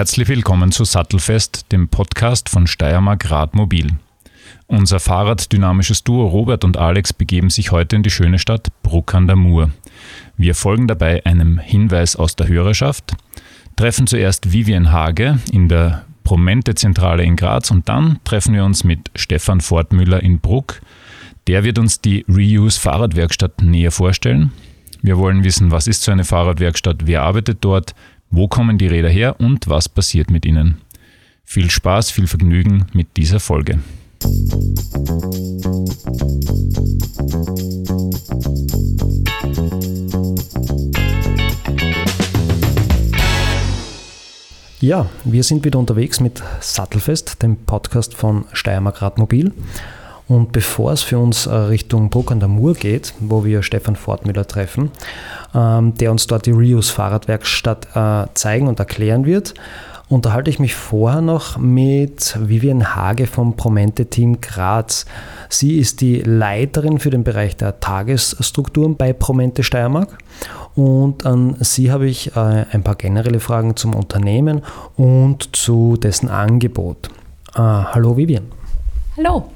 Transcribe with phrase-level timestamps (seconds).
[0.00, 3.98] Herzlich willkommen zu Sattelfest, dem Podcast von Steiermark Radmobil.
[4.66, 9.26] Unser fahrraddynamisches Duo Robert und Alex begeben sich heute in die schöne Stadt Bruck an
[9.26, 9.72] der Mur.
[10.38, 13.12] Wir folgen dabei einem Hinweis aus der Hörerschaft,
[13.76, 19.10] treffen zuerst Vivian Hage in der Promente-Zentrale in Graz und dann treffen wir uns mit
[19.16, 20.80] Stefan Fortmüller in Bruck.
[21.46, 24.50] Der wird uns die Reuse Fahrradwerkstatt näher vorstellen.
[25.02, 27.94] Wir wollen wissen, was ist so eine Fahrradwerkstatt, wer arbeitet dort,
[28.30, 30.80] wo kommen die Räder her und was passiert mit ihnen.
[31.44, 33.80] Viel Spaß, viel Vergnügen mit dieser Folge.
[44.80, 49.52] Ja, wir sind wieder unterwegs mit Sattelfest, dem Podcast von Steiermark Radmobil.
[50.30, 53.96] Und bevor es für uns äh, Richtung Bruck an der Mur geht, wo wir Stefan
[53.96, 54.92] Fortmüller treffen,
[55.56, 59.54] ähm, der uns dort die Reuse Fahrradwerkstatt äh, zeigen und erklären wird,
[60.08, 65.04] unterhalte ich mich vorher noch mit Vivian Hage vom Promente Team Graz.
[65.48, 70.16] Sie ist die Leiterin für den Bereich der Tagesstrukturen bei Promente Steiermark.
[70.76, 74.62] Und an Sie habe ich äh, ein paar generelle Fragen zum Unternehmen
[74.96, 77.10] und zu dessen Angebot.
[77.56, 78.44] hallo Vivian.
[79.16, 79.50] Hallo.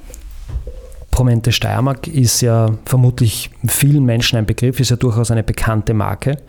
[1.15, 6.39] Promente Steiermark ist ja vermutlich vielen Menschen ein Begriff, ist ja durchaus eine bekannte Marke.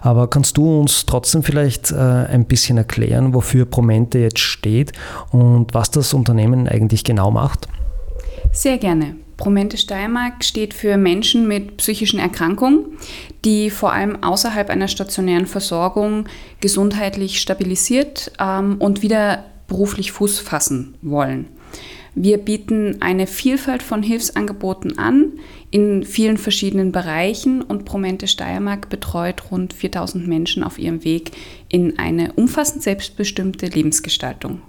[0.00, 4.94] Aber kannst du uns trotzdem vielleicht äh, ein bisschen erklären, wofür Promente jetzt steht
[5.30, 7.68] und was das Unternehmen eigentlich genau macht?
[8.50, 9.14] Sehr gerne.
[9.36, 12.96] Promente Steiermark steht für Menschen mit psychischen Erkrankungen,
[13.44, 16.24] die vor allem außerhalb einer stationären Versorgung
[16.62, 21.48] gesundheitlich stabilisiert ähm, und wieder beruflich Fuß fassen wollen.
[22.16, 25.32] Wir bieten eine Vielfalt von Hilfsangeboten an
[25.72, 31.32] in vielen verschiedenen Bereichen und Promente Steiermark betreut rund 4000 Menschen auf ihrem Weg
[31.68, 34.62] in eine umfassend selbstbestimmte Lebensgestaltung.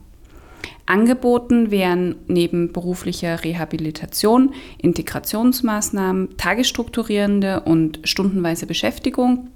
[0.88, 9.50] Angeboten wären neben beruflicher Rehabilitation, Integrationsmaßnahmen, tagesstrukturierende und stundenweise Beschäftigung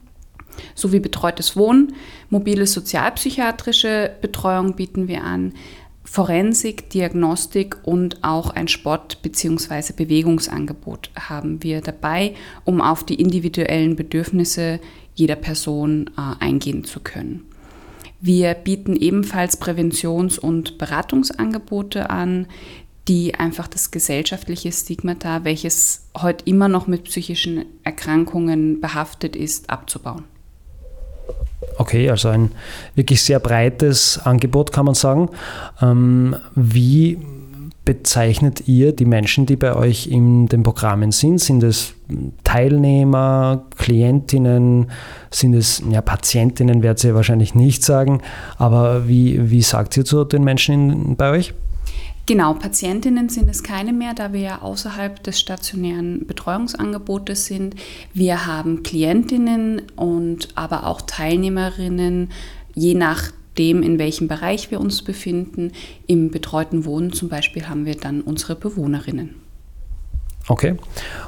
[0.76, 1.94] sowie betreutes Wohnen,
[2.30, 5.54] mobile sozialpsychiatrische Betreuung bieten wir an,
[6.12, 9.94] Forensik, Diagnostik und auch ein Sport- bzw.
[9.96, 12.34] Bewegungsangebot haben wir dabei,
[12.66, 14.80] um auf die individuellen Bedürfnisse
[15.14, 17.46] jeder Person äh, eingehen zu können.
[18.19, 22.48] Wir bieten ebenfalls Präventions- und Beratungsangebote an,
[23.08, 30.24] die einfach das gesellschaftliche Stigmata, welches heute immer noch mit psychischen Erkrankungen behaftet ist, abzubauen.
[31.80, 32.52] Okay, also ein
[32.96, 35.30] wirklich sehr breites Angebot, kann man sagen.
[35.82, 37.18] Ähm, wie
[37.86, 41.40] bezeichnet ihr die Menschen, die bei euch in den Programmen sind?
[41.40, 41.94] Sind es
[42.44, 44.92] Teilnehmer, Klientinnen,
[45.32, 48.22] sind es ja, Patientinnen, werdet ihr wahrscheinlich nicht sagen,
[48.58, 51.54] aber wie, wie sagt ihr zu den Menschen in, bei euch?
[52.30, 57.76] Genau, Patientinnen sind es keine mehr, da wir ja außerhalb des stationären Betreuungsangebotes sind.
[58.14, 62.30] Wir haben Klientinnen und aber auch Teilnehmerinnen,
[62.76, 65.72] je nachdem, in welchem Bereich wir uns befinden.
[66.06, 69.34] Im betreuten Wohnen zum Beispiel haben wir dann unsere Bewohnerinnen.
[70.48, 70.76] Okay.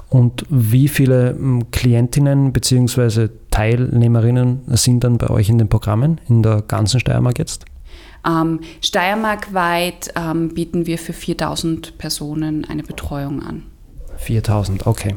[0.07, 3.29] Und wie viele hm, Klientinnen bzw.
[3.49, 7.65] Teilnehmerinnen sind dann bei euch in den Programmen in der ganzen Steiermark jetzt?
[8.25, 13.63] Ähm, Steiermarkweit ähm, bieten wir für 4000 Personen eine Betreuung an.
[14.17, 15.15] 4000, okay.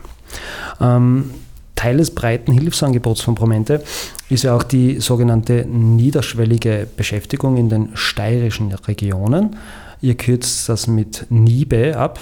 [0.80, 1.30] Ähm,
[1.74, 3.82] Teil des breiten Hilfsangebots von Promente
[4.30, 9.56] ist ja auch die sogenannte niederschwellige Beschäftigung in den steirischen Regionen.
[10.00, 12.20] Ihr kürzt das mit NIBE ab.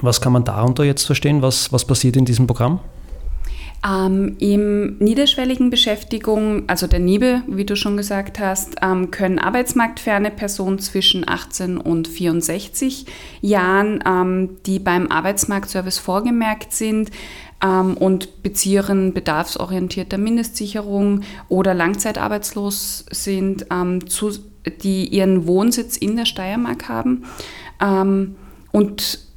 [0.00, 1.42] Was kann man darunter jetzt verstehen?
[1.42, 2.80] Was, was passiert in diesem Programm?
[3.86, 10.32] Ähm, Im niederschwelligen Beschäftigung, also der NIBE, wie du schon gesagt hast, ähm, können arbeitsmarktferne
[10.32, 13.06] Personen zwischen 18 und 64
[13.40, 17.10] Jahren, ähm, die beim Arbeitsmarktservice vorgemerkt sind,
[17.62, 24.30] ähm, und beziehen bedarfsorientierter Mindestsicherung oder langzeitarbeitslos sind, ähm, zu,
[24.82, 27.24] die ihren Wohnsitz in der Steiermark haben.
[27.80, 28.36] Ähm,
[28.70, 29.27] und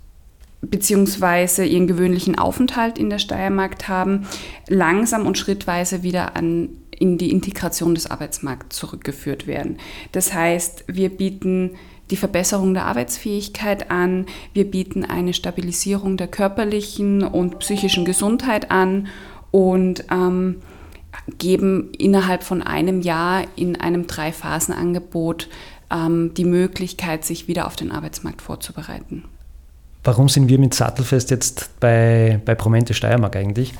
[0.61, 4.27] beziehungsweise ihren gewöhnlichen Aufenthalt in der Steiermark haben,
[4.67, 9.77] langsam und schrittweise wieder an, in die Integration des Arbeitsmarkts zurückgeführt werden.
[10.11, 11.71] Das heißt, wir bieten
[12.11, 19.07] die Verbesserung der Arbeitsfähigkeit an, wir bieten eine Stabilisierung der körperlichen und psychischen Gesundheit an
[19.49, 20.61] und ähm,
[21.37, 25.49] geben innerhalb von einem Jahr in einem Drei-Phasen-Angebot
[25.89, 29.23] ähm, die Möglichkeit, sich wieder auf den Arbeitsmarkt vorzubereiten.
[30.03, 33.73] Warum sind wir mit Sattelfest jetzt bei, bei Promente Steiermark eigentlich?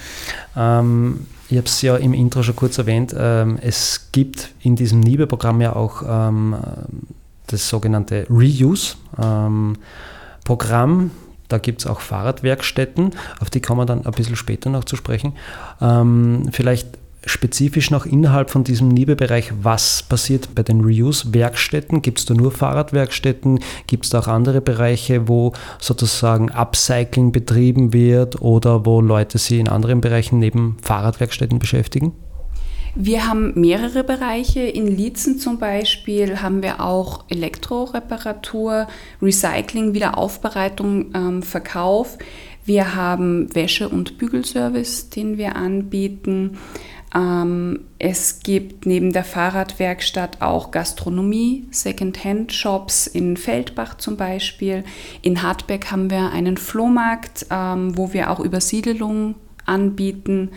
[0.55, 3.13] Ähm, ich habe es ja im Intro schon kurz erwähnt.
[3.17, 6.55] Ähm, es gibt in diesem NIBE-Programm ja auch ähm,
[7.47, 10.99] das sogenannte Reuse-Programm.
[10.99, 11.11] Ähm,
[11.49, 14.95] da gibt es auch Fahrradwerkstätten, auf die kommen wir dann ein bisschen später noch zu
[14.95, 15.33] sprechen.
[15.81, 16.87] Ähm, vielleicht
[17.25, 22.01] spezifisch noch innerhalb von diesem NIBE-Bereich, was passiert bei den Reuse-Werkstätten?
[22.01, 23.59] Gibt es da nur Fahrradwerkstätten?
[23.87, 29.59] Gibt es da auch andere Bereiche, wo sozusagen Upcycling betrieben wird oder wo Leute sich
[29.59, 32.13] in anderen Bereichen neben Fahrradwerkstätten beschäftigen?
[32.95, 34.61] Wir haben mehrere Bereiche.
[34.61, 38.87] In Lietzen zum Beispiel haben wir auch Elektroreparatur,
[39.21, 42.17] Recycling, Wiederaufbereitung, ähm, Verkauf.
[42.65, 46.57] Wir haben Wäsche- und Bügelservice, den wir anbieten.
[47.13, 54.83] Ähm, es gibt neben der Fahrradwerkstatt auch Gastronomie, Second-Hand-Shops in Feldbach zum Beispiel.
[55.21, 59.35] In Hartberg haben wir einen Flohmarkt, ähm, wo wir auch Übersiedelung
[59.65, 60.51] anbieten.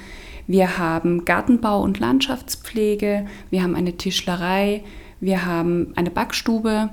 [0.47, 4.85] Wir haben Gartenbau und Landschaftspflege, wir haben eine Tischlerei,
[5.21, 6.91] wir haben eine Backstube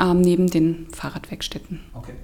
[0.00, 1.80] ähm, neben den Fahrradwerkstätten.
[1.94, 2.14] Okay.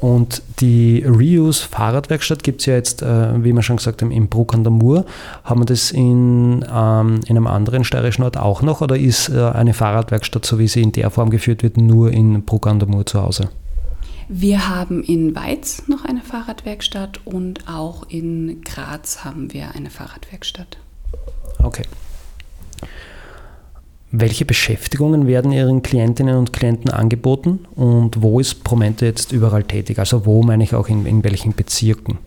[0.00, 4.28] Und die Reuse Fahrradwerkstatt gibt es ja jetzt, äh, wie wir schon gesagt haben, in
[4.28, 5.06] Bruck an der Mur.
[5.44, 9.40] Haben wir das in, ähm, in einem anderen steirischen Ort auch noch oder ist äh,
[9.40, 12.88] eine Fahrradwerkstatt, so wie sie in der Form geführt wird, nur in Bruck an der
[12.88, 13.48] Mur zu Hause?
[14.28, 20.78] Wir haben in Weiz noch eine Fahrradwerkstatt und auch in Graz haben wir eine Fahrradwerkstatt.
[21.62, 21.84] Okay.
[24.12, 29.98] Welche Beschäftigungen werden Ihren Klientinnen und Klienten angeboten und wo ist Promente jetzt überall tätig?
[29.98, 32.18] Also wo meine ich auch in, in welchen Bezirken?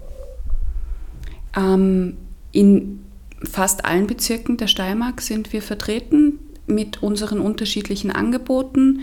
[1.56, 2.18] Ähm,
[2.52, 3.00] in
[3.44, 9.02] fast allen Bezirken der Steiermark sind wir vertreten mit unseren unterschiedlichen Angeboten.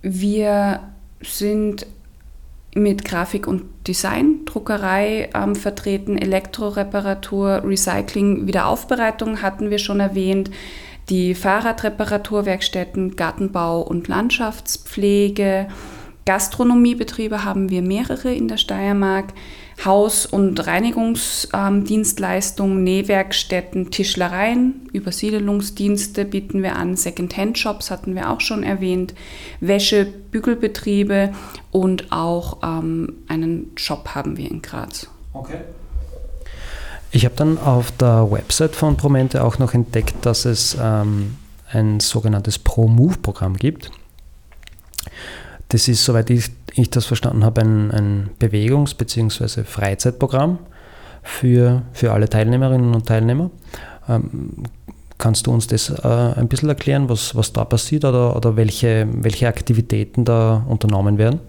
[0.00, 0.80] Wir
[1.20, 1.84] sind
[2.74, 10.50] mit Grafik und Design, Druckerei ähm, vertreten, Elektroreparatur, Recycling, Wiederaufbereitung hatten wir schon erwähnt
[11.08, 15.68] die Fahrradreparaturwerkstätten, Gartenbau und Landschaftspflege.
[16.26, 19.32] Gastronomiebetriebe haben wir mehrere in der Steiermark.
[19.84, 29.14] Haus- und Reinigungsdienstleistungen, Nähwerkstätten, Tischlereien, Übersiedelungsdienste bieten wir an, Second-Hand-Shops hatten wir auch schon erwähnt,
[29.60, 31.32] Wäsche, Bügelbetriebe
[31.70, 35.06] und auch ähm, einen Shop haben wir in Graz.
[35.32, 35.60] Okay.
[37.10, 41.36] Ich habe dann auf der Website von Promente auch noch entdeckt, dass es ähm,
[41.72, 43.90] ein sogenanntes Pro-Move-Programm gibt.
[45.68, 49.64] Das ist, soweit ich, ich das verstanden habe, ein, ein Bewegungs- bzw.
[49.64, 50.58] Freizeitprogramm
[51.22, 53.50] für, für alle Teilnehmerinnen und Teilnehmer.
[54.08, 54.64] Ähm,
[55.16, 59.08] kannst du uns das äh, ein bisschen erklären, was, was da passiert oder, oder welche,
[59.10, 61.40] welche Aktivitäten da unternommen werden?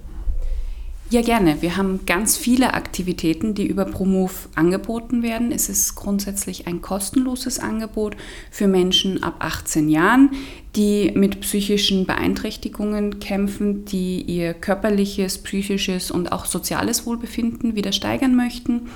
[1.12, 1.64] Ja, gerne.
[1.64, 5.52] Wir haben ganz viele Aktivitäten, die über ProMove angeboten werden.
[5.52, 8.16] Es ist grundsätzlich ein kostenloses Angebot
[8.52, 10.30] für Menschen ab 18 Jahren,
[10.76, 18.36] die mit psychischen Beeinträchtigungen kämpfen, die ihr körperliches, psychisches und auch soziales Wohlbefinden wieder steigern
[18.36, 18.92] möchten.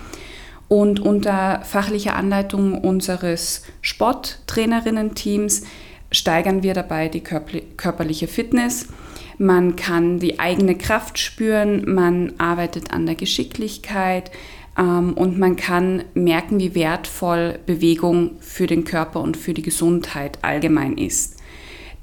[0.67, 5.63] Und unter fachlicher Anleitung unseres Sporttrainerinnen-Teams
[6.12, 8.88] steigern wir dabei die körperliche Fitness
[9.38, 14.32] man kann die eigene Kraft spüren, man arbeitet an der Geschicklichkeit
[14.78, 20.40] ähm, und man kann merken, wie wertvoll Bewegung für den Körper und für die Gesundheit
[20.42, 21.38] allgemein ist.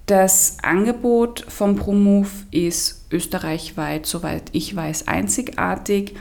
[0.07, 6.15] Das Angebot vom ProMove ist österreichweit, soweit ich weiß, einzigartig.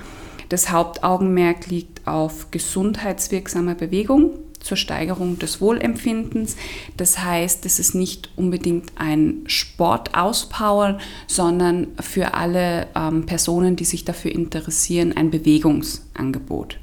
[0.50, 6.56] Das Hauptaugenmerk liegt auf gesundheitswirksamer Bewegung zur Steigerung des Wohlempfindens.
[6.98, 14.06] Das heißt, es ist nicht unbedingt ein Sportauspowern, sondern für alle ähm, Personen, die sich
[14.06, 16.80] dafür interessieren, ein Bewegungsangebot.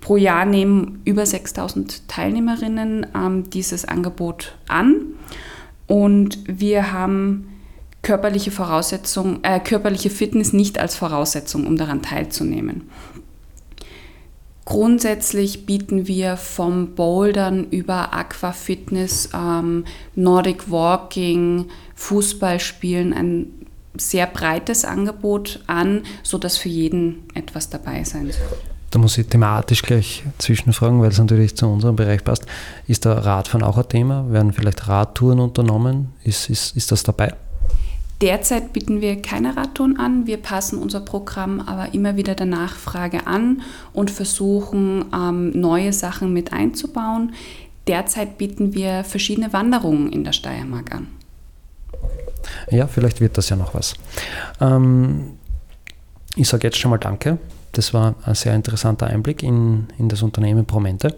[0.00, 4.96] Pro Jahr nehmen über 6000 Teilnehmerinnen ähm, dieses Angebot an
[5.86, 7.48] und wir haben
[8.02, 12.82] körperliche Voraussetzung, äh, körperliche Fitness nicht als Voraussetzung, um daran teilzunehmen.
[14.64, 21.66] Grundsätzlich bieten wir vom Bouldern über Aquafitness, ähm, Nordic Walking,
[21.96, 23.46] Fußballspielen ein
[23.96, 28.58] sehr breites Angebot an, sodass für jeden etwas dabei sein soll.
[28.90, 32.46] Da muss ich thematisch gleich zwischenfragen, weil es natürlich zu unserem Bereich passt.
[32.86, 34.30] Ist da Radfahren auch ein Thema?
[34.30, 36.12] Werden vielleicht Radtouren unternommen?
[36.22, 37.34] Ist, ist, ist das dabei?
[38.20, 40.26] Derzeit bieten wir keine Radtouren an.
[40.26, 46.32] Wir passen unser Programm aber immer wieder der Nachfrage an und versuchen, ähm, neue Sachen
[46.32, 47.34] mit einzubauen.
[47.86, 51.08] Derzeit bieten wir verschiedene Wanderungen in der Steiermark an.
[52.70, 53.94] Ja, vielleicht wird das ja noch was.
[54.60, 55.38] Ähm,
[56.36, 57.38] ich sage jetzt schon mal Danke.
[57.72, 61.16] Das war ein sehr interessanter Einblick in, in das Unternehmen Promente.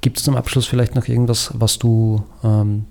[0.00, 2.84] Gibt es zum Abschluss vielleicht noch irgendwas, was du, ähm,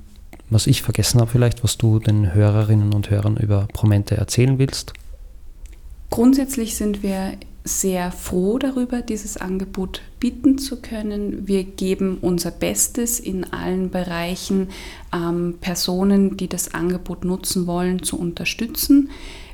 [0.50, 4.94] was ich vergessen habe, vielleicht, was du den Hörerinnen und Hörern über Promente erzählen willst?
[6.10, 7.34] Grundsätzlich sind wir
[7.68, 11.48] sehr froh darüber, dieses Angebot bieten zu können.
[11.48, 14.70] Wir geben unser Bestes in allen Bereichen,
[15.14, 19.10] ähm, Personen, die das Angebot nutzen wollen, zu unterstützen.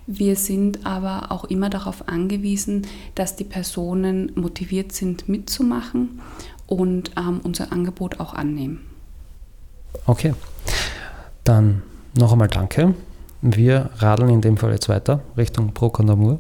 [0.06, 2.86] Wir sind aber auch immer darauf angewiesen,
[3.16, 6.22] dass die Personen motiviert sind, mitzumachen
[6.68, 8.93] und ähm, unser Angebot auch annehmen.
[10.06, 10.34] Okay,
[11.44, 11.82] dann
[12.18, 12.94] noch einmal danke.
[13.42, 16.40] Wir radeln in dem Fall jetzt weiter Richtung Procondamur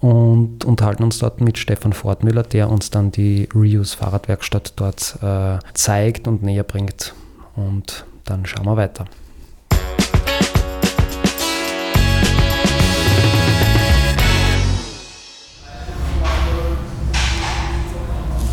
[0.00, 5.58] und unterhalten uns dort mit Stefan Fortmüller, der uns dann die Reuse Fahrradwerkstatt dort äh,
[5.74, 7.14] zeigt und näher bringt.
[7.56, 9.06] Und dann schauen wir weiter.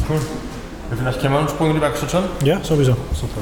[0.07, 0.21] Cool.
[0.91, 2.25] Ja, vielleicht können wir einen Sprung in die Werkstatt schauen?
[2.43, 2.95] Ja, sowieso.
[3.13, 3.41] Super.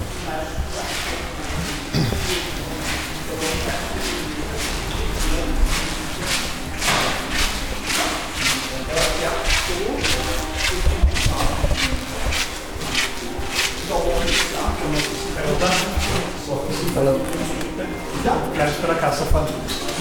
[18.23, 19.47] Bei der Kasse fahren.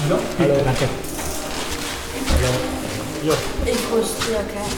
[0.09, 0.89] Ja, bitte, danke.
[2.29, 2.53] Hallo.
[3.25, 3.35] Ja,
[3.67, 4.71] Ich wusste ja kein.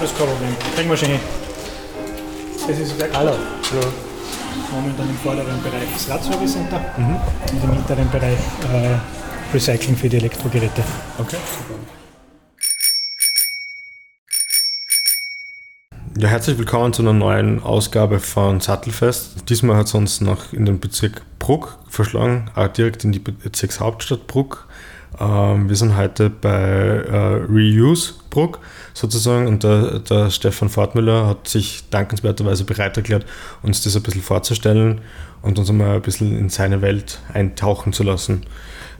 [0.00, 0.56] das ist kein Problem.
[0.74, 1.20] Kriegen wir schon hin.
[2.66, 3.20] Das ist Werkstatt.
[3.20, 3.32] Hallo.
[3.70, 3.86] Hallo.
[4.72, 8.38] Momentan im vorderen Bereich das Radservice Center und im hinteren Bereich
[8.72, 8.98] äh,
[9.54, 10.82] Recycling für die Elektrogeräte.
[11.18, 11.80] Okay, super.
[16.20, 19.48] Ja, herzlich willkommen zu einer neuen Ausgabe von Sattelfest.
[19.48, 24.26] Diesmal hat es uns noch in den Bezirk Bruck verschlagen, auch direkt in die Bezirkshauptstadt
[24.26, 24.66] Bruck.
[25.20, 28.58] Ähm, wir sind heute bei äh, Reuse Bruck
[28.94, 33.24] sozusagen und der, der Stefan Fortmüller hat sich dankenswerterweise bereit erklärt,
[33.62, 35.00] uns das ein bisschen vorzustellen
[35.42, 38.44] und uns einmal ein bisschen in seine Welt eintauchen zu lassen.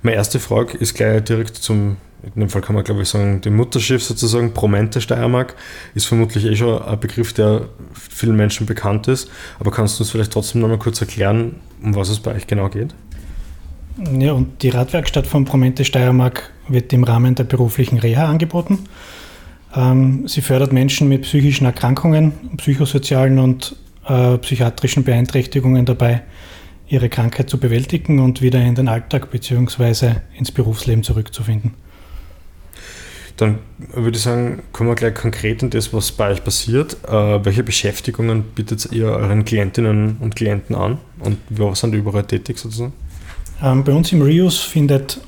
[0.03, 3.41] Meine erste Frage ist gleich direkt zum, in dem Fall kann man glaube ich sagen,
[3.41, 5.55] dem Mutterschiff sozusagen, Promente Steiermark,
[5.95, 10.11] ist vermutlich eh schon ein Begriff, der vielen Menschen bekannt ist, aber kannst du uns
[10.11, 12.95] vielleicht trotzdem nochmal kurz erklären, um was es bei euch genau geht?
[14.17, 18.85] Ja, und die Radwerkstatt von Promente Steiermark wird im Rahmen der beruflichen Reha angeboten.
[19.75, 26.23] Ähm, sie fördert Menschen mit psychischen Erkrankungen, psychosozialen und äh, psychiatrischen Beeinträchtigungen dabei,
[26.87, 30.13] ihre Krankheit zu bewältigen und wieder in den Alltag bzw.
[30.37, 31.75] ins Berufsleben zurückzufinden.
[33.39, 33.61] Dann
[33.95, 36.97] würde ich sagen, kommen wir gleich konkret in das, was bei euch passiert.
[37.09, 42.25] Äh, welche Beschäftigungen bietet ihr euren Klientinnen und Klienten an und wo sind die überall
[42.25, 42.93] tätig sozusagen?
[43.63, 45.21] Ähm, bei uns im Reuse findet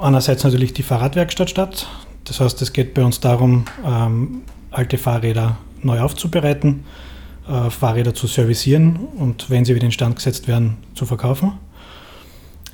[0.00, 1.88] einerseits natürlich die Fahrradwerkstatt statt.
[2.24, 6.84] Das heißt, es geht bei uns darum, ähm, alte Fahrräder neu aufzubereiten,
[7.48, 11.52] äh, Fahrräder zu servicieren und wenn sie wieder instand gesetzt werden, zu verkaufen.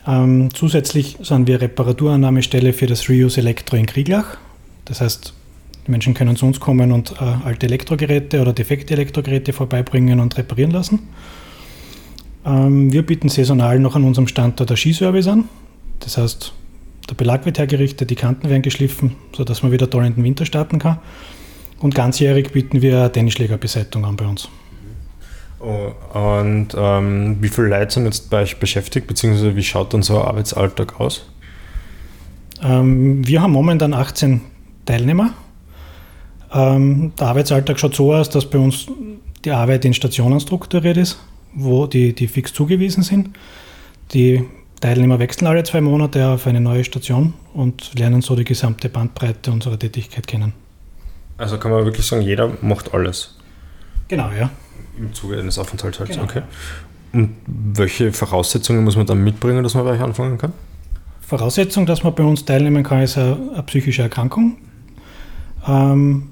[0.06, 4.36] Ähm, zusätzlich sind wir Reparaturannahmestelle für das Reuse Elektro in Krieglach.
[4.84, 5.32] Das heißt,
[5.86, 10.36] die Menschen können zu uns kommen und äh, alte Elektrogeräte oder defekte Elektrogeräte vorbeibringen und
[10.36, 11.08] reparieren lassen.
[12.44, 15.48] Ähm, wir bieten saisonal noch an unserem Standort der Skiservice an.
[16.00, 16.52] Das heißt,
[17.08, 20.46] der Belag wird hergerichtet, die Kanten werden geschliffen, sodass man wieder toll in den Winter
[20.46, 20.98] starten kann.
[21.80, 24.48] Und ganzjährig bieten wir eine Tennisschlägerbeseitigung an bei uns.
[25.58, 30.02] Oh, und ähm, wie viele Leute sind jetzt bei euch beschäftigt, beziehungsweise wie schaut dann
[30.02, 31.24] so ein Arbeitsalltag aus?
[32.62, 34.40] Ähm, wir haben momentan 18
[34.84, 35.32] Teilnehmer.
[36.52, 38.86] Ähm, der Arbeitsalltag schaut so aus, dass bei uns
[39.44, 41.18] die Arbeit in Stationen strukturiert ist,
[41.54, 43.36] wo die, die fix zugewiesen sind.
[44.12, 44.44] Die
[44.80, 49.50] Teilnehmer wechseln alle zwei Monate auf eine neue Station und lernen so die gesamte Bandbreite
[49.50, 50.52] unserer Tätigkeit kennen.
[51.38, 53.36] Also kann man wirklich sagen, jeder macht alles
[54.08, 54.50] Genau, ja.
[54.98, 55.98] im Zuge eines Aufenthalts.
[55.98, 56.10] halt.
[56.10, 56.24] Genau.
[56.24, 56.42] Okay.
[57.12, 60.52] Und welche Voraussetzungen muss man dann mitbringen, dass man bei euch anfangen kann?
[61.20, 64.56] Voraussetzung, dass man bei uns teilnehmen kann, ist eine, eine psychische Erkrankung.
[65.66, 66.28] Ähm,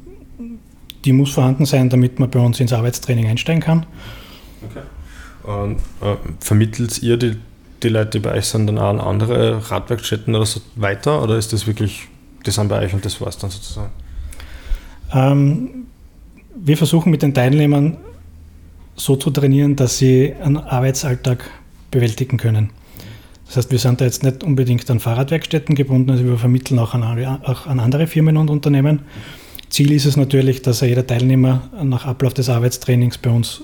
[1.05, 3.87] die muss vorhanden sein, damit man bei uns ins Arbeitstraining einsteigen kann.
[4.63, 4.83] Okay.
[5.43, 7.37] Und äh, vermittelt ihr die,
[7.83, 11.23] die Leute, die bei euch sind, dann auch an andere Radwerkstätten oder so weiter?
[11.23, 12.09] Oder ist das wirklich,
[12.45, 13.91] die sind bei euch und das war's dann sozusagen?
[15.13, 15.87] Ähm,
[16.55, 17.97] wir versuchen mit den Teilnehmern
[18.97, 21.51] so zu trainieren, dass sie einen Arbeitsalltag
[21.91, 22.71] bewältigen können.
[23.51, 26.95] Das heißt, wir sind da jetzt nicht unbedingt an Fahrradwerkstätten gebunden, also wir vermitteln auch
[26.95, 27.03] an,
[27.43, 29.01] auch an andere Firmen und Unternehmen.
[29.69, 33.63] Ziel ist es natürlich, dass jeder Teilnehmer nach Ablauf des Arbeitstrainings bei uns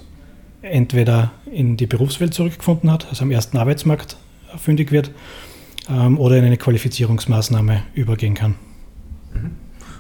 [0.61, 4.17] entweder in die Berufswelt zurückgefunden hat, also am ersten Arbeitsmarkt
[4.59, 5.13] fündig wird,
[5.89, 8.57] ähm, oder in eine Qualifizierungsmaßnahme übergehen kann.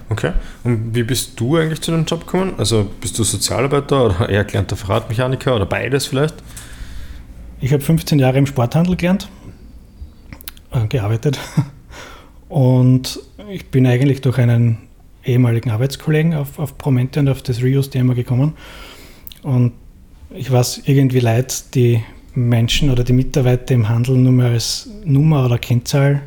[0.08, 0.32] Okay.
[0.64, 2.54] Und wie bist du eigentlich zu dem Job gekommen?
[2.58, 6.34] Also bist du Sozialarbeiter oder eher gelernter Fahrradmechaniker oder beides vielleicht?
[7.60, 9.28] Ich habe 15 Jahre im Sporthandel gelernt,
[10.88, 11.38] gearbeitet
[12.48, 13.20] und
[13.50, 14.78] ich bin eigentlich durch einen
[15.24, 18.54] ehemaligen Arbeitskollegen auf, auf Promente und auf das Reuse-Thema gekommen.
[19.42, 19.72] Und
[20.34, 22.02] ich war es irgendwie leid, die
[22.34, 26.22] Menschen oder die Mitarbeiter im Handel nur mehr als Nummer oder Kennzahl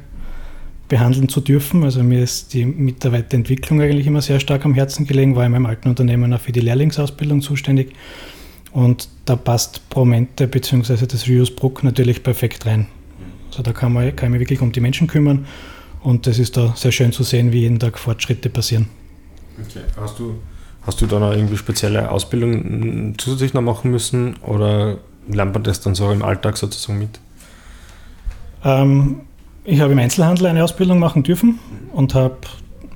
[0.88, 1.84] behandeln zu dürfen.
[1.84, 5.68] Also mir ist die Mitarbeiterentwicklung eigentlich immer sehr stark am Herzen gelegen, war in meinem
[5.68, 7.94] alten Unternehmen auch für die Lehrlingsausbildung zuständig.
[8.72, 11.06] Und da passt Promente bzw.
[11.06, 12.88] das Reuse Bruck natürlich perfekt rein.
[13.60, 15.46] Also da kann, man, kann mich wirklich um die Menschen kümmern
[16.02, 18.88] und das ist da sehr schön zu sehen, wie jeden Tag Fortschritte passieren.
[19.62, 19.82] Okay.
[20.00, 20.36] Hast du,
[20.84, 25.82] hast du da noch irgendwie spezielle Ausbildung zusätzlich noch machen müssen oder lernt man das
[25.82, 27.20] dann so im Alltag sozusagen mit?
[28.64, 29.24] Ähm,
[29.66, 31.60] ich habe im Einzelhandel eine Ausbildung machen dürfen
[31.92, 32.38] und habe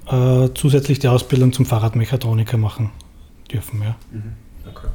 [0.08, 2.91] äh, zusätzlich die Ausbildung zum Fahrradmechatroniker machen
[3.51, 3.82] dürfen.
[3.82, 3.96] Ja.
[4.13, 4.32] Mhm.
[4.70, 4.88] Okay.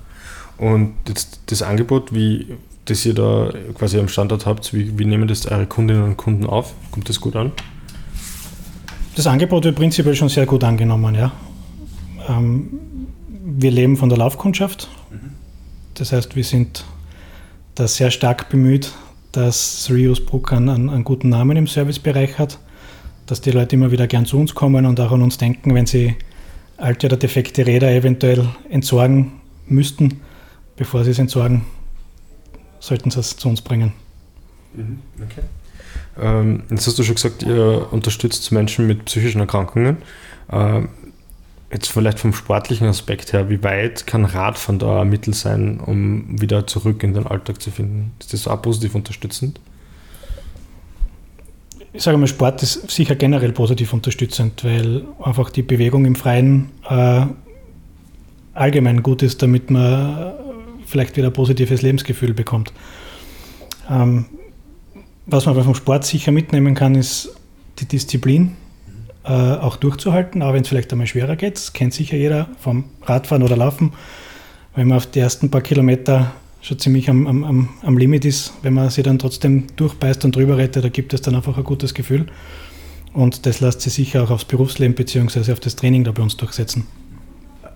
[0.56, 2.56] Und jetzt das Angebot, wie
[2.90, 6.46] das ihr da quasi am Standort habt, wie, wie nehmen das eure Kundinnen und Kunden
[6.46, 6.74] auf?
[6.90, 7.52] Kommt das gut an?
[9.16, 11.32] Das Angebot wird prinzipiell schon sehr gut angenommen, ja.
[12.28, 12.68] Ähm,
[13.44, 14.88] wir leben von der Laufkundschaft.
[15.94, 16.84] Das heißt, wir sind
[17.74, 18.92] da sehr stark bemüht,
[19.32, 22.58] dass Reuse Brook einen, einen, guten Namen im Servicebereich hat,
[23.26, 25.86] dass die Leute immer wieder gern zu uns kommen und auch an uns denken, wenn
[25.86, 26.14] sie
[26.76, 29.32] alte oder defekte Räder eventuell entsorgen
[29.66, 30.20] müssten.
[30.76, 31.62] Bevor sie es entsorgen,
[32.80, 33.92] sollten sie es zu uns bringen.
[34.74, 35.42] Mhm, okay.
[36.20, 39.98] Ähm, jetzt hast du schon gesagt, ihr unterstützt Menschen mit psychischen Erkrankungen.
[40.50, 40.88] Ähm,
[41.72, 46.40] jetzt vielleicht vom sportlichen Aspekt her, wie weit kann Radfahren da ein Mittel sein, um
[46.40, 48.12] wieder zurück in den Alltag zu finden?
[48.18, 49.60] Ist das auch positiv unterstützend?
[51.92, 56.70] Ich sage mal, Sport ist sicher generell positiv unterstützend, weil einfach die Bewegung im Freien
[56.88, 57.26] äh,
[58.54, 60.32] allgemein gut ist, damit man
[60.88, 62.72] vielleicht wieder ein positives Lebensgefühl bekommt.
[63.90, 64.26] Ähm,
[65.26, 67.34] was man vom Sport sicher mitnehmen kann, ist
[67.78, 68.56] die Disziplin,
[69.24, 71.56] äh, auch durchzuhalten, auch wenn es vielleicht einmal schwerer geht.
[71.56, 73.92] Das kennt sicher jeder vom Radfahren oder Laufen.
[74.74, 78.74] Wenn man auf die ersten paar Kilometer schon ziemlich am, am, am Limit ist, wenn
[78.74, 81.94] man sie dann trotzdem durchbeißt und drüber rettet, da gibt es dann einfach ein gutes
[81.94, 82.26] Gefühl.
[83.12, 85.52] Und das lässt sich sicher auch aufs Berufsleben bzw.
[85.52, 86.86] auf das Training da bei uns durchsetzen.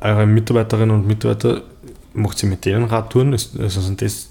[0.01, 1.63] Eure Mitarbeiterinnen und Mitarbeiter,
[2.15, 3.33] macht sie mit denen Radtouren?
[3.33, 4.29] also sind das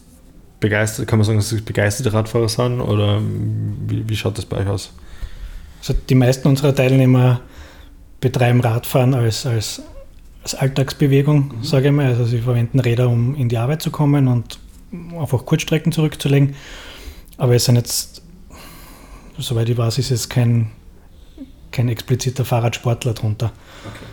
[0.59, 3.21] begeistert, kann man sagen, dass sie begeisterte Radfahrer sind oder
[3.87, 4.93] wie, wie schaut das bei euch aus?
[5.79, 7.41] Also die meisten unserer Teilnehmer
[8.21, 9.81] betreiben Radfahren als, als,
[10.43, 11.63] als Alltagsbewegung, mhm.
[11.63, 12.05] sage ich mal.
[12.05, 14.59] Also sie verwenden Räder, um in die Arbeit zu kommen und
[15.19, 16.55] einfach Kurzstrecken zurückzulegen.
[17.37, 18.21] Aber es sind jetzt,
[19.39, 20.69] soweit ich weiß, ist es kein,
[21.71, 23.51] kein expliziter Fahrradsportler drunter.
[23.83, 24.05] Okay.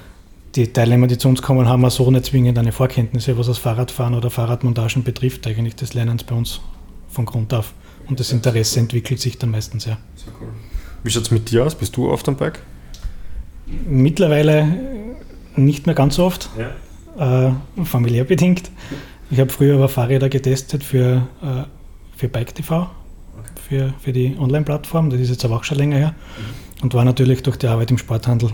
[0.59, 4.16] Die Teilnehmer, die zu uns kommen, haben so nicht zwingend eine Vorkenntnisse, was das Fahrradfahren
[4.16, 5.47] oder Fahrradmontagen betrifft.
[5.47, 6.61] Eigentlich das lernen bei uns
[7.09, 7.75] von Grund auf.
[8.09, 9.99] Und das Interesse entwickelt sich dann meistens ja.
[10.16, 10.49] Sehr cool.
[11.05, 11.77] Wie schaut es mit dir aus?
[11.77, 12.59] Bist du oft am Bike?
[13.88, 14.66] Mittlerweile
[15.55, 16.51] nicht mehr ganz so oft,
[17.16, 17.51] ja.
[17.51, 18.73] äh, familiär bedingt.
[19.31, 21.62] Ich habe früher aber Fahrräder getestet für, äh,
[22.16, 22.90] für Bike TV,
[23.68, 25.11] für, für die Online-Plattform.
[25.11, 26.14] Das ist jetzt aber auch schon länger her.
[26.16, 26.83] Mhm.
[26.83, 28.51] Und war natürlich durch die Arbeit im Sporthandel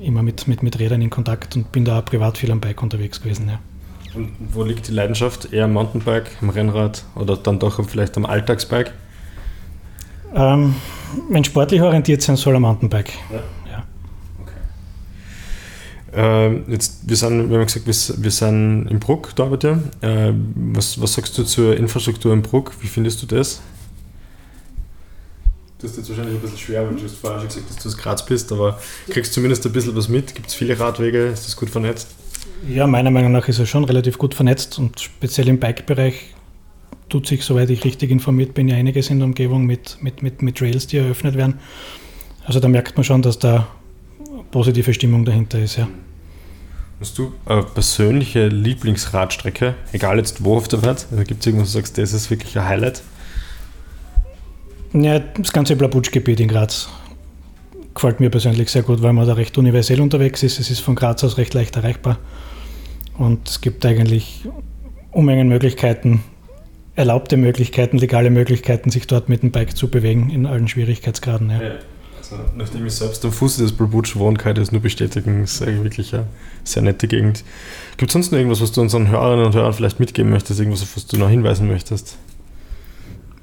[0.00, 2.82] immer mit, mit, mit Rädern in Kontakt und bin da auch privat viel am Bike
[2.82, 3.48] unterwegs gewesen.
[3.48, 3.58] Ja.
[4.14, 5.52] Und wo liegt die Leidenschaft?
[5.52, 8.92] Eher am Mountainbike, am Rennrad oder dann doch vielleicht am Alltagsbike?
[10.34, 10.74] Ähm,
[11.30, 13.12] wenn sportlich orientiert sein soll, am Mountainbike.
[13.30, 13.42] Ja.
[13.70, 13.84] ja.
[14.42, 14.54] Okay.
[16.14, 19.82] Ähm, jetzt, wir, sind, wir haben gesagt, wir, wir sind im Bruck da bei dir.
[20.02, 22.72] Äh, was, was sagst du zur Infrastruktur im Bruck?
[22.80, 23.62] Wie findest du das?
[25.82, 27.88] Das ist jetzt wahrscheinlich ein bisschen schwer, weil du hast vorher schon gesagt dass du
[27.88, 28.78] aus Graz bist, aber
[29.10, 30.32] kriegst zumindest ein bisschen was mit?
[30.34, 31.26] Gibt es viele Radwege?
[31.26, 32.08] Ist das gut vernetzt?
[32.68, 36.34] Ja, meiner Meinung nach ist er schon relativ gut vernetzt und speziell im Bike-Bereich
[37.08, 40.40] tut sich, soweit ich richtig informiert bin, ja einiges in der Umgebung mit, mit, mit,
[40.40, 41.58] mit Trails, die eröffnet werden.
[42.44, 43.66] Also da merkt man schon, dass da
[44.52, 45.88] positive Stimmung dahinter ist, ja.
[47.00, 51.06] Hast du eine persönliche Lieblingsradstrecke, egal jetzt wo auf der Welt?
[51.10, 53.02] Also gibt es irgendwas, wo du sagst, das ist wirklich ein Highlight?
[54.92, 56.88] Ja, das ganze Blabutsch-Gebiet in Graz
[57.94, 60.58] gefällt mir persönlich sehr gut, weil man da recht universell unterwegs ist.
[60.58, 62.18] Es ist von Graz aus recht leicht erreichbar.
[63.18, 64.46] Und es gibt eigentlich
[65.10, 66.22] Unmengen Möglichkeiten,
[66.94, 71.50] erlaubte Möglichkeiten, legale Möglichkeiten, sich dort mit dem Bike zu bewegen in allen Schwierigkeitsgraden.
[71.50, 71.62] Ja.
[71.62, 71.70] ja
[72.18, 75.42] also, nachdem ich selbst am Fuße des Blabutsch wohne, kann ich das nur bestätigen.
[75.42, 76.26] Es ist eigentlich wirklich eine
[76.64, 77.44] sehr nette Gegend.
[77.96, 80.82] Gibt es sonst noch irgendwas, was du unseren Hörerinnen und Hörern vielleicht mitgeben möchtest, irgendwas,
[80.82, 82.16] auf was du noch hinweisen möchtest?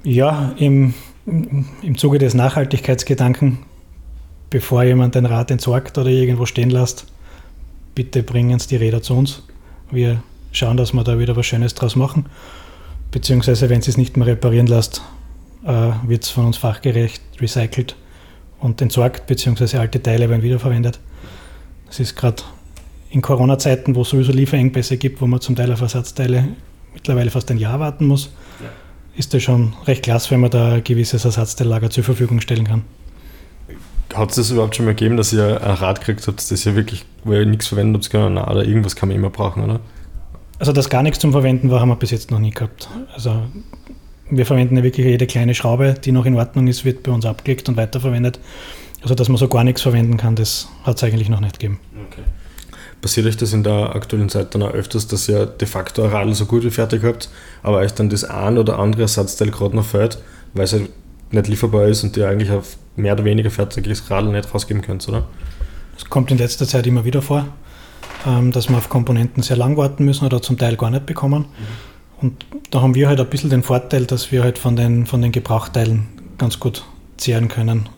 [0.02, 0.94] Ja, im
[1.26, 3.58] im Zuge des Nachhaltigkeitsgedanken,
[4.48, 7.06] bevor jemand den Rad entsorgt oder irgendwo stehen lässt,
[7.94, 9.42] bitte bringen Sie die Räder zu uns.
[9.90, 12.26] Wir schauen, dass wir da wieder was Schönes draus machen.
[13.10, 15.02] Beziehungsweise, wenn Sie es nicht mehr reparieren lässt,
[15.64, 17.96] äh, wird es von uns fachgerecht recycelt
[18.60, 21.00] und entsorgt, beziehungsweise alte Teile werden wiederverwendet.
[21.86, 22.42] Das ist gerade
[23.10, 26.48] in Corona-Zeiten, wo es sowieso Lieferengpässe gibt, wo man zum Teil auf Ersatzteile
[26.94, 28.30] mittlerweile fast ein Jahr warten muss,
[28.60, 28.68] ja.
[29.16, 32.84] Ist das schon recht klasse, wenn man da ein gewisses Ersatzteillager zur Verfügung stellen kann.
[34.14, 36.74] Hat es das überhaupt schon mal gegeben, dass ihr ein Rad gekriegt habt, das ihr
[36.74, 39.80] wirklich, wo ihr nichts verwenden habt können, oder irgendwas kann man immer brauchen, oder?
[40.58, 42.88] Also, dass gar nichts zum Verwenden war, haben wir bis jetzt noch nie gehabt.
[43.14, 43.44] Also,
[44.28, 47.24] wir verwenden ja wirklich jede kleine Schraube, die noch in Ordnung ist, wird bei uns
[47.24, 48.40] abgelegt und weiterverwendet.
[49.02, 51.80] Also, dass man so gar nichts verwenden kann, das hat es eigentlich noch nicht gegeben.
[52.10, 52.22] Okay.
[53.02, 56.10] Passiert euch das in der aktuellen Zeit dann auch öfters, dass ihr de facto ein
[56.10, 57.30] Radl so gut wie fertig habt,
[57.62, 60.18] aber euch dann das ein oder andere Ersatzteil gerade noch fällt,
[60.52, 60.90] weil es halt
[61.30, 65.08] nicht lieferbar ist und ihr eigentlich auf mehr oder weniger fertiges Radl nicht rausgeben könnt,
[65.08, 65.26] oder?
[65.94, 67.46] Das kommt in letzter Zeit immer wieder vor,
[68.26, 71.42] ähm, dass wir auf Komponenten sehr lang warten müssen oder zum Teil gar nicht bekommen.
[71.42, 72.22] Mhm.
[72.22, 75.22] Und da haben wir halt ein bisschen den Vorteil, dass wir halt von den, von
[75.22, 76.84] den Gebrauchteilen ganz gut
[77.16, 77.88] zehren können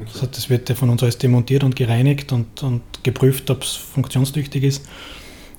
[0.00, 0.10] Okay.
[0.14, 3.74] Also das wird ja von uns alles demontiert und gereinigt und, und geprüft, ob es
[3.74, 4.86] funktionstüchtig ist.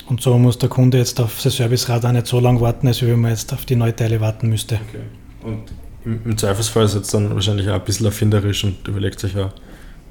[0.07, 3.01] Und so muss der Kunde jetzt auf sein Servicerad auch nicht so lange warten, als
[3.01, 4.79] wenn man jetzt auf die Neuteile warten müsste.
[4.89, 5.03] Okay.
[5.43, 5.63] Und
[6.05, 9.53] im, im Zweifelsfall ist jetzt dann wahrscheinlich auch ein bisschen erfinderisch und überlegt sich ja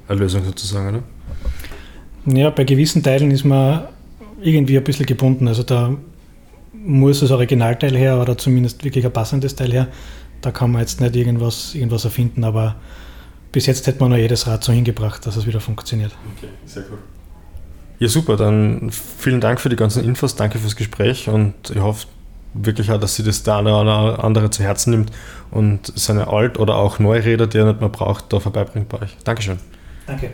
[0.07, 1.03] eine Lösung sozusagen, oder?
[2.25, 3.87] Ja, bei gewissen Teilen ist man
[4.41, 5.47] irgendwie ein bisschen gebunden.
[5.47, 5.95] Also da
[6.73, 9.87] muss das Originalteil her oder zumindest wirklich ein passendes Teil her.
[10.41, 12.75] Da kann man jetzt nicht irgendwas, irgendwas erfinden, aber
[13.51, 16.11] bis jetzt hätte man noch jedes Rad so hingebracht, dass es wieder funktioniert.
[16.37, 16.99] Okay, sehr cool.
[17.99, 18.35] Ja, super.
[18.35, 20.35] Dann vielen Dank für die ganzen Infos.
[20.35, 22.07] Danke fürs Gespräch und ich hoffe
[22.53, 25.11] wirklich auch, dass sie das der eine oder andere zu Herzen nimmt
[25.51, 29.15] und seine Alt- oder auch Neuräder, die er nicht mehr braucht, da vorbeibringt bei euch.
[29.23, 29.59] Dankeschön.
[30.07, 30.31] Danke.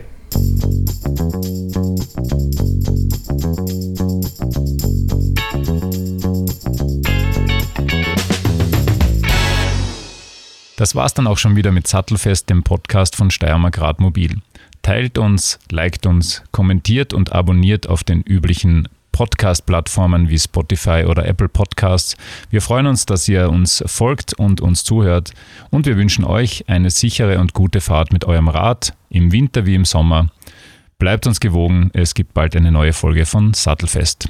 [10.78, 14.36] Das war's dann auch schon wieder mit Sattelfest, dem Podcast von Steiermark Radmobil.
[14.80, 21.48] Teilt uns, liked uns, kommentiert und abonniert auf den üblichen Podcast-Plattformen wie Spotify oder Apple
[21.48, 22.16] Podcasts.
[22.50, 25.32] Wir freuen uns, dass ihr uns folgt und uns zuhört
[25.70, 29.74] und wir wünschen euch eine sichere und gute Fahrt mit eurem Rad, im Winter wie
[29.74, 30.28] im Sommer.
[31.00, 34.28] Bleibt uns gewogen, es gibt bald eine neue Folge von Sattelfest.